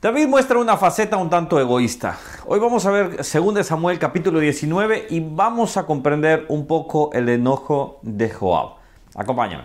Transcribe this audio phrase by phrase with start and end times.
[0.00, 2.16] David muestra una faceta un tanto egoísta.
[2.46, 7.28] Hoy vamos a ver 2 Samuel capítulo 19 y vamos a comprender un poco el
[7.28, 8.74] enojo de Joab.
[9.16, 9.64] Acompáñame.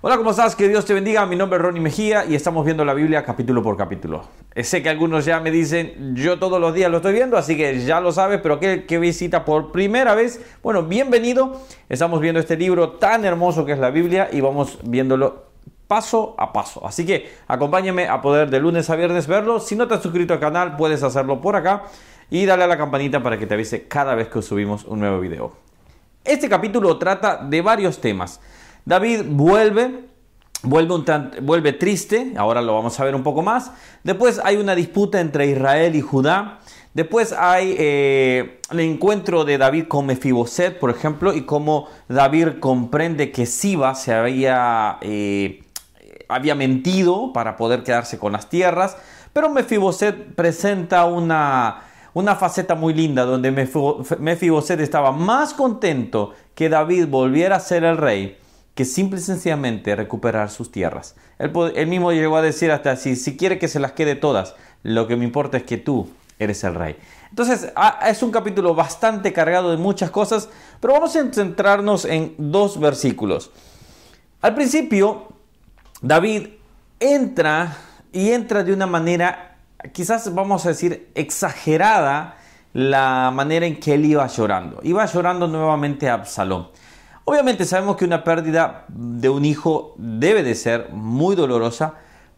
[0.00, 0.56] Hola, ¿cómo estás?
[0.56, 1.26] Que Dios te bendiga.
[1.26, 4.24] Mi nombre es Ronnie Mejía y estamos viendo la Biblia capítulo por capítulo.
[4.56, 7.84] Sé que algunos ya me dicen, yo todos los días lo estoy viendo, así que
[7.84, 11.60] ya lo sabes, pero aquel que visita por primera vez, bueno, bienvenido.
[11.90, 15.47] Estamos viendo este libro tan hermoso que es la Biblia y vamos viéndolo
[15.88, 16.86] paso a paso.
[16.86, 19.58] Así que acompáñame a poder de lunes a viernes verlo.
[19.58, 21.84] Si no te has suscrito al canal, puedes hacerlo por acá
[22.30, 25.18] y dale a la campanita para que te avise cada vez que subimos un nuevo
[25.18, 25.52] video.
[26.24, 28.40] Este capítulo trata de varios temas.
[28.84, 30.04] David vuelve,
[30.62, 31.04] vuelve, un
[31.42, 33.72] vuelve triste, ahora lo vamos a ver un poco más.
[34.04, 36.58] Después hay una disputa entre Israel y Judá.
[36.92, 43.30] Después hay eh, el encuentro de David con Mefiboset, por ejemplo, y cómo David comprende
[43.30, 45.62] que Siba se había eh,
[46.28, 48.96] había mentido para poder quedarse con las tierras,
[49.32, 51.82] pero Mefiboset presenta una,
[52.14, 57.96] una faceta muy linda donde Mefiboset estaba más contento que David volviera a ser el
[57.96, 58.38] rey
[58.74, 61.16] que simple y sencillamente recuperar sus tierras.
[61.38, 65.08] Él, mismo llegó a decir hasta así, si quiere que se las quede todas, lo
[65.08, 66.96] que me importa es que tú eres el rey.
[67.28, 67.72] Entonces
[68.06, 70.48] es un capítulo bastante cargado de muchas cosas,
[70.80, 73.50] pero vamos a centrarnos en dos versículos.
[74.40, 75.26] Al principio
[76.00, 76.48] David
[77.00, 77.76] entra
[78.12, 79.56] y entra de una manera,
[79.92, 82.36] quizás vamos a decir, exagerada
[82.72, 84.80] la manera en que él iba llorando.
[84.82, 86.68] Iba llorando nuevamente a Absalón.
[87.24, 91.94] Obviamente sabemos que una pérdida de un hijo debe de ser muy dolorosa,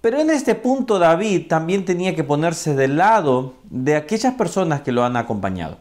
[0.00, 4.90] pero en este punto David también tenía que ponerse del lado de aquellas personas que
[4.90, 5.78] lo han acompañado.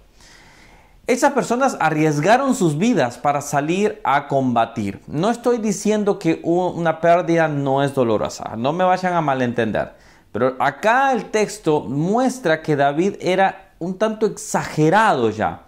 [1.12, 5.02] Esas personas arriesgaron sus vidas para salir a combatir.
[5.08, 9.92] No estoy diciendo que una pérdida no es dolorosa, no me vayan a malentender.
[10.32, 15.64] Pero acá el texto muestra que David era un tanto exagerado ya.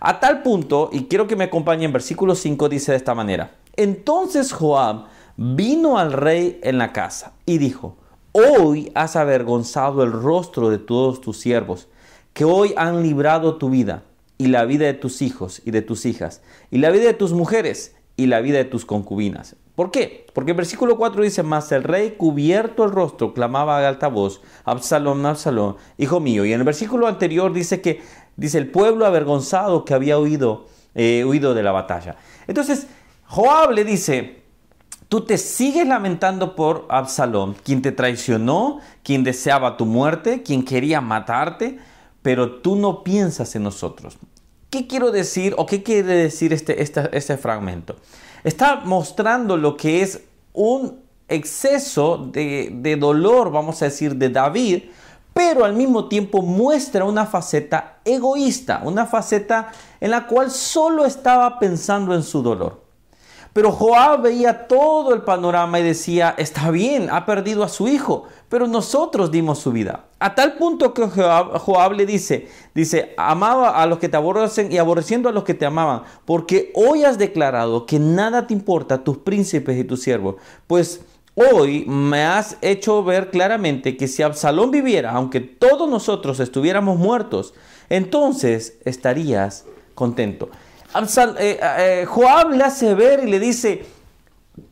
[0.00, 3.52] A tal punto, y quiero que me acompañen, versículo 5 dice de esta manera.
[3.76, 5.04] Entonces Joab
[5.36, 7.94] vino al rey en la casa y dijo,
[8.32, 11.86] hoy has avergonzado el rostro de todos tus siervos,
[12.32, 14.02] que hoy han librado tu vida
[14.40, 16.40] y la vida de tus hijos y de tus hijas,
[16.70, 19.54] y la vida de tus mujeres y la vida de tus concubinas.
[19.74, 20.26] ¿Por qué?
[20.32, 24.40] Porque el versículo 4 dice, más el rey cubierto el rostro clamaba a alta voz,
[24.64, 26.46] Absalón, Absalón, hijo mío.
[26.46, 28.00] Y en el versículo anterior dice que,
[28.36, 32.16] dice el pueblo avergonzado que había huido, eh, huido de la batalla.
[32.46, 32.86] Entonces,
[33.26, 34.42] Joab le dice,
[35.10, 41.02] tú te sigues lamentando por Absalón, quien te traicionó, quien deseaba tu muerte, quien quería
[41.02, 41.78] matarte,
[42.22, 44.18] pero tú no piensas en nosotros.
[44.70, 47.96] ¿Qué quiero decir o qué quiere decir este, este, fragmento?
[48.44, 50.22] Está mostrando lo que es
[50.52, 54.84] un exceso de, de dolor, vamos a decir, de David,
[55.34, 61.58] pero al mismo tiempo muestra una faceta egoísta, una faceta en la cual solo estaba
[61.58, 62.79] pensando en su dolor.
[63.52, 68.24] Pero Joab veía todo el panorama y decía, está bien, ha perdido a su hijo,
[68.48, 70.04] pero nosotros dimos su vida.
[70.20, 74.78] A tal punto que Joab, le dice, dice, amaba a los que te aborrecen y
[74.78, 79.18] aborreciendo a los que te amaban, porque hoy has declarado que nada te importa tus
[79.18, 80.36] príncipes y tus siervos,
[80.68, 81.00] pues
[81.34, 87.54] hoy me has hecho ver claramente que si Absalón viviera, aunque todos nosotros estuviéramos muertos,
[87.88, 90.50] entonces estarías contento.
[90.92, 93.86] Eh, eh, Joab le hace ver y le dice,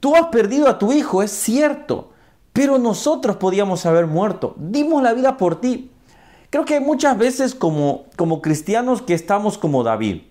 [0.01, 2.11] tú has perdido a tu hijo, es cierto,
[2.53, 5.91] pero nosotros podíamos haber muerto, dimos la vida por ti.
[6.51, 10.23] Creo que muchas veces como, como cristianos que estamos como David,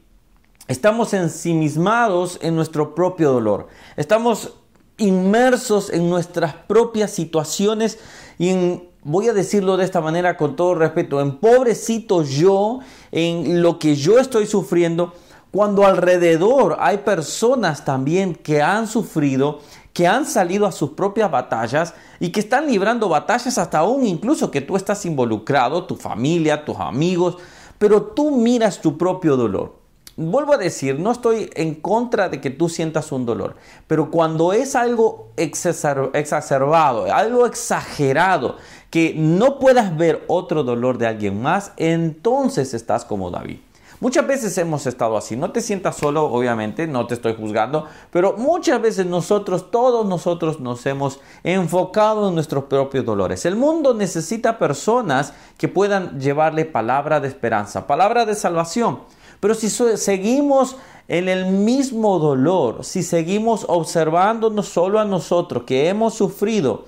[0.68, 4.56] estamos ensimismados en nuestro propio dolor, estamos
[4.98, 8.00] inmersos en nuestras propias situaciones
[8.40, 12.80] y voy a decirlo de esta manera con todo respeto, en pobrecito yo,
[13.12, 15.14] en lo que yo estoy sufriendo,
[15.52, 19.59] cuando alrededor hay personas también que han sufrido,
[19.94, 24.52] que han salido a sus propias batallas y que están librando batallas hasta aún incluso
[24.52, 27.38] que tú estás involucrado, tu familia, tus amigos,
[27.77, 29.75] pero tú miras tu propio dolor.
[30.19, 33.56] Vuelvo a decir, no estoy en contra de que tú sientas un dolor,
[33.86, 38.56] pero cuando es algo exacerbado, algo exagerado,
[38.89, 43.60] que no puedas ver otro dolor de alguien más, entonces estás como David.
[44.00, 48.38] Muchas veces hemos estado así, no te sientas solo, obviamente, no te estoy juzgando, pero
[48.38, 53.44] muchas veces nosotros, todos nosotros nos hemos enfocado en nuestros propios dolores.
[53.46, 59.00] El mundo necesita personas que puedan llevarle palabra de esperanza, palabra de salvación.
[59.40, 60.76] Pero si seguimos
[61.08, 66.86] en el mismo dolor, si seguimos observándonos solo a nosotros que hemos sufrido,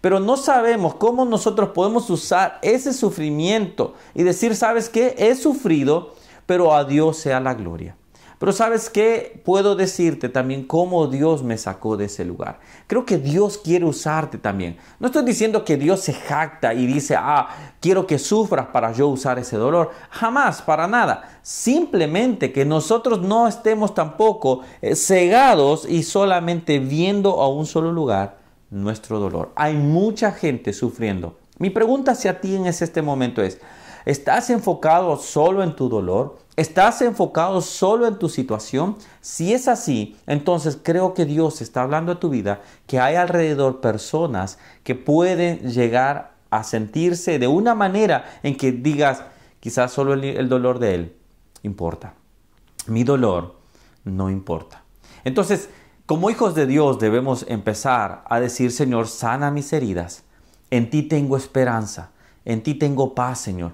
[0.00, 5.14] pero no sabemos cómo nosotros podemos usar ese sufrimiento y decir, ¿sabes qué?
[5.16, 6.14] He sufrido,
[6.46, 7.96] pero a Dios sea la gloria.
[8.42, 12.58] Pero sabes qué, puedo decirte también cómo Dios me sacó de ese lugar.
[12.88, 14.78] Creo que Dios quiere usarte también.
[14.98, 17.48] No estoy diciendo que Dios se jacta y dice, ah,
[17.78, 19.92] quiero que sufras para yo usar ese dolor.
[20.10, 21.38] Jamás, para nada.
[21.42, 28.38] Simplemente que nosotros no estemos tampoco eh, cegados y solamente viendo a un solo lugar
[28.70, 29.52] nuestro dolor.
[29.54, 31.38] Hay mucha gente sufriendo.
[31.58, 33.60] Mi pregunta hacia ti en este momento es,
[34.04, 36.38] ¿estás enfocado solo en tu dolor?
[36.56, 38.96] ¿Estás enfocado solo en tu situación?
[39.20, 43.80] Si es así, entonces creo que Dios está hablando a tu vida, que hay alrededor
[43.80, 49.22] personas que pueden llegar a sentirse de una manera en que digas,
[49.60, 51.16] quizás solo el, dolor de Él
[51.62, 52.14] importa.
[52.86, 53.56] Mi dolor
[54.04, 54.82] no importa.
[55.24, 55.70] Entonces,
[56.04, 60.24] como hijos de Dios debemos empezar a decir, Señor, sana mis heridas.
[60.70, 62.10] En ti tengo esperanza.
[62.44, 63.72] En ti tengo paz, Señor.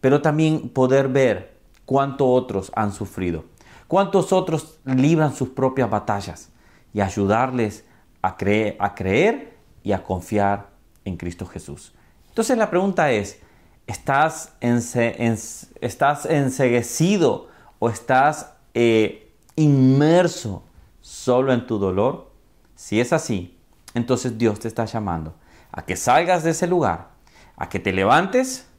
[0.00, 3.44] Pero también poder ver cuántos otros han sufrido,
[3.88, 6.50] cuántos otros libran sus propias batallas
[6.94, 7.84] y ayudarles
[8.22, 10.70] a, creer, a creer y a confiar
[11.04, 11.92] en Cristo Jesús.
[12.28, 13.40] Entonces la pregunta es,
[13.86, 17.48] ¿estás, estás enseguecido
[17.78, 20.62] o estás eh, inmerso
[21.00, 22.30] solo en tu dolor?
[22.76, 23.58] Si es así,
[23.94, 25.34] entonces Dios te está llamando
[25.72, 27.08] a que salgas de ese lugar,
[27.56, 28.69] a que te levantes,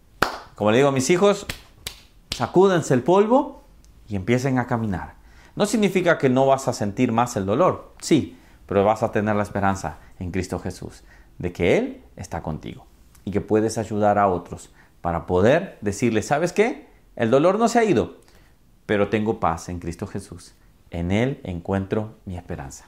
[0.56, 1.46] como le digo a mis hijos,
[2.36, 3.64] sacúdense el polvo
[4.08, 5.16] y empiecen a caminar.
[5.56, 9.36] No significa que no vas a sentir más el dolor, sí, pero vas a tener
[9.36, 11.04] la esperanza en Cristo Jesús
[11.38, 12.86] de que Él está contigo
[13.26, 14.70] y que puedes ayudar a otros
[15.02, 16.88] para poder decirles, ¿sabes qué?
[17.16, 18.18] El dolor no se ha ido,
[18.86, 20.54] pero tengo paz en Cristo Jesús.
[20.92, 22.86] En Él encuentro mi esperanza.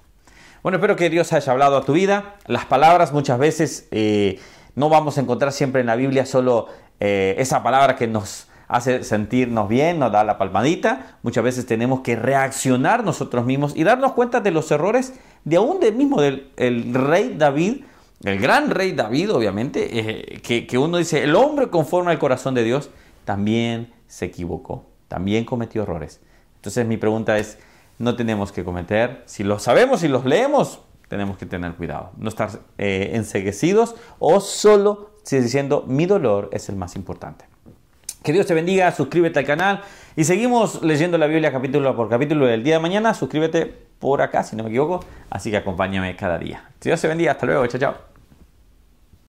[0.61, 2.35] Bueno, espero que Dios haya hablado a tu vida.
[2.47, 4.39] Las palabras muchas veces eh,
[4.75, 6.67] no vamos a encontrar siempre en la Biblia solo
[7.05, 11.17] eh, esa palabra que nos hace sentirnos bien, nos da la palmadita.
[11.21, 15.81] Muchas veces tenemos que reaccionar nosotros mismos y darnos cuenta de los errores de aún
[15.81, 17.83] del mismo del el rey David,
[18.23, 22.53] el gran rey David, obviamente, eh, que, que uno dice, el hombre conforme al corazón
[22.53, 22.89] de Dios,
[23.25, 26.21] también se equivocó, también cometió errores.
[26.55, 27.59] Entonces mi pregunta es,
[27.99, 30.79] no tenemos que cometer, si lo sabemos y los leemos,
[31.09, 36.75] tenemos que tener cuidado, no estar eh, enseguecidos o solo diciendo mi dolor es el
[36.75, 37.45] más importante.
[38.23, 39.81] Que Dios te bendiga, suscríbete al canal
[40.15, 43.13] y seguimos leyendo la Biblia capítulo por capítulo del día de mañana.
[43.13, 43.65] Suscríbete
[43.99, 46.69] por acá, si no me equivoco, así que acompáñame cada día.
[46.81, 48.12] Dios te bendiga, hasta luego, chao, chao.